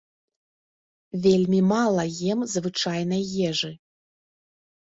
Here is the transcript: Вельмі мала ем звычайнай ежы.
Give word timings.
Вельмі 1.25 1.59
мала 1.73 2.03
ем 2.31 2.39
звычайнай 2.55 3.23
ежы. 3.51 3.71